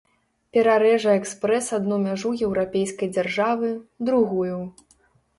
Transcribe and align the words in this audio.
Перарэжа 0.55 1.11
экспрэс 1.17 1.67
адну 1.77 1.99
мяжу 2.05 2.31
еўрапейскай 2.47 3.11
дзяржавы, 3.17 3.69
другую. 4.09 4.57